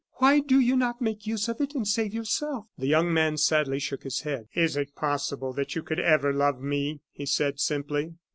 Why 0.13 0.39
do 0.39 0.59
you 0.59 0.75
not 0.75 0.99
make 0.99 1.27
use 1.27 1.47
of 1.47 1.61
it 1.61 1.75
and 1.75 1.87
save 1.87 2.11
yourself?" 2.11 2.65
The 2.75 2.87
young 2.87 3.13
man 3.13 3.37
sadly 3.37 3.77
shook 3.77 4.01
his 4.01 4.21
head. 4.21 4.47
"Is 4.55 4.75
it 4.75 4.95
possible 4.95 5.53
that 5.53 5.75
you 5.75 5.83
could 5.83 5.99
ever 5.99 6.33
love 6.33 6.59
me?" 6.59 7.01
he 7.11 7.27
said, 7.27 7.59
simply. 7.59 8.15